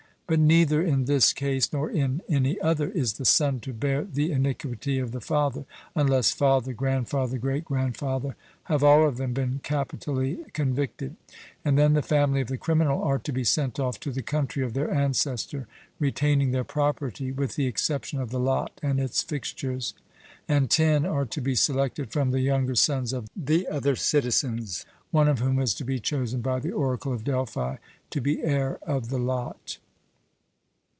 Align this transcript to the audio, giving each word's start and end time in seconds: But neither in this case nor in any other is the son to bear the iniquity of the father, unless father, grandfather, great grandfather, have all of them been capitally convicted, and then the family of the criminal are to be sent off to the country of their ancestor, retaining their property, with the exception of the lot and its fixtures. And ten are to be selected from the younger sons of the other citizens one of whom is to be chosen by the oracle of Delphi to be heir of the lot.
But 0.27 0.39
neither 0.39 0.81
in 0.81 1.03
this 1.03 1.33
case 1.33 1.73
nor 1.73 1.91
in 1.91 2.21
any 2.29 2.57
other 2.61 2.89
is 2.89 3.15
the 3.17 3.25
son 3.25 3.59
to 3.59 3.73
bear 3.73 4.05
the 4.05 4.31
iniquity 4.31 4.97
of 4.97 5.11
the 5.11 5.19
father, 5.19 5.65
unless 5.93 6.31
father, 6.31 6.71
grandfather, 6.71 7.37
great 7.37 7.65
grandfather, 7.65 8.37
have 8.63 8.81
all 8.81 9.05
of 9.05 9.17
them 9.17 9.33
been 9.33 9.59
capitally 9.61 10.45
convicted, 10.53 11.17
and 11.65 11.77
then 11.77 11.95
the 11.95 12.01
family 12.01 12.39
of 12.39 12.47
the 12.47 12.57
criminal 12.57 13.03
are 13.03 13.19
to 13.19 13.33
be 13.33 13.43
sent 13.43 13.77
off 13.77 13.99
to 13.99 14.09
the 14.09 14.21
country 14.21 14.63
of 14.63 14.71
their 14.73 14.89
ancestor, 14.89 15.67
retaining 15.99 16.51
their 16.51 16.63
property, 16.63 17.33
with 17.33 17.55
the 17.57 17.67
exception 17.67 18.21
of 18.21 18.29
the 18.29 18.39
lot 18.39 18.79
and 18.81 19.01
its 19.01 19.21
fixtures. 19.23 19.93
And 20.47 20.69
ten 20.69 21.05
are 21.05 21.25
to 21.25 21.41
be 21.41 21.55
selected 21.55 22.13
from 22.13 22.31
the 22.31 22.39
younger 22.39 22.75
sons 22.75 23.11
of 23.11 23.27
the 23.35 23.67
other 23.67 23.97
citizens 23.97 24.85
one 25.09 25.27
of 25.27 25.39
whom 25.39 25.59
is 25.59 25.73
to 25.73 25.83
be 25.83 25.99
chosen 25.99 26.39
by 26.39 26.59
the 26.61 26.71
oracle 26.71 27.11
of 27.11 27.25
Delphi 27.25 27.75
to 28.11 28.21
be 28.21 28.41
heir 28.41 28.79
of 28.83 29.09
the 29.09 29.19
lot. 29.19 29.77